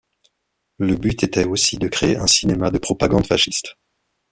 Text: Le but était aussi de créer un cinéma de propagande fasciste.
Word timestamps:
Le 0.79 0.95
but 0.95 1.21
était 1.23 1.45
aussi 1.45 1.77
de 1.77 1.87
créer 1.87 2.15
un 2.17 2.25
cinéma 2.25 2.71
de 2.71 2.79
propagande 2.79 3.27
fasciste. 3.27 3.77